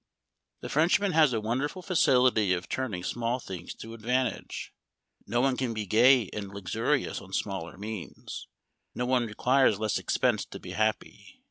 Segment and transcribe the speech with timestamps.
[0.61, 4.73] "The Frenchman has a wonderful facility of turning small things to advantage.
[5.27, 8.47] No one can be gay and luxurious on smaller means;
[8.95, 11.39] no one requires less expense to be happy.